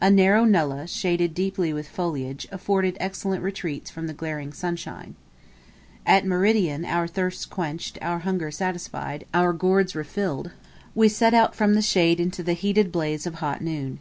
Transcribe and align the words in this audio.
A 0.00 0.10
narrow 0.10 0.46
nullah, 0.46 0.86
shaded 0.86 1.34
deeply 1.34 1.70
with 1.70 1.86
foliage, 1.86 2.48
afforded 2.50 2.96
excellent 2.98 3.42
retreats 3.42 3.90
from 3.90 4.06
the 4.06 4.14
glaring 4.14 4.54
sunshine. 4.54 5.16
At 6.06 6.24
meridian, 6.24 6.86
our 6.86 7.06
thirst 7.06 7.50
quenched, 7.50 7.98
our 8.00 8.20
hunger 8.20 8.50
satisfied, 8.50 9.26
our 9.34 9.52
gourds 9.52 9.94
refilled, 9.94 10.50
we 10.94 11.10
set 11.10 11.34
out 11.34 11.54
from 11.54 11.74
the 11.74 11.82
shade 11.82 12.20
into 12.20 12.42
the 12.42 12.54
heated 12.54 12.90
blaze 12.90 13.26
of 13.26 13.34
hot 13.34 13.60
noon. 13.60 13.98